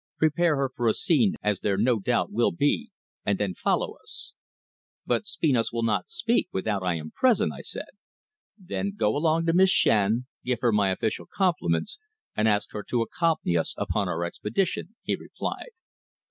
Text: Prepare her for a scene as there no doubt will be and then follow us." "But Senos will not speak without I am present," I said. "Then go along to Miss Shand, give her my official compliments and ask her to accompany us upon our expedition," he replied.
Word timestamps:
Prepare 0.17 0.55
her 0.55 0.71
for 0.75 0.87
a 0.87 0.95
scene 0.95 1.35
as 1.43 1.59
there 1.59 1.77
no 1.77 1.99
doubt 1.99 2.31
will 2.31 2.51
be 2.51 2.89
and 3.23 3.37
then 3.37 3.53
follow 3.53 3.93
us." 4.01 4.33
"But 5.05 5.25
Senos 5.27 5.71
will 5.71 5.83
not 5.83 6.09
speak 6.09 6.47
without 6.51 6.81
I 6.81 6.95
am 6.95 7.11
present," 7.11 7.53
I 7.53 7.61
said. 7.61 7.85
"Then 8.57 8.93
go 8.97 9.15
along 9.15 9.45
to 9.45 9.53
Miss 9.53 9.69
Shand, 9.69 10.25
give 10.43 10.57
her 10.61 10.71
my 10.71 10.89
official 10.89 11.27
compliments 11.31 11.99
and 12.35 12.47
ask 12.47 12.69
her 12.71 12.81
to 12.81 13.03
accompany 13.03 13.55
us 13.55 13.75
upon 13.77 14.09
our 14.09 14.23
expedition," 14.25 14.95
he 15.03 15.15
replied. 15.15 15.69